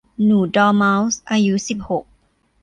[0.23, 2.03] หนูดอร์เมาส์อายุสิบหก